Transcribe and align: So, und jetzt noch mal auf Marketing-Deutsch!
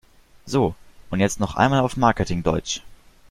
So, 0.47 0.73
und 1.11 1.19
jetzt 1.19 1.39
noch 1.39 1.57
mal 1.57 1.79
auf 1.81 1.95
Marketing-Deutsch! 1.95 2.81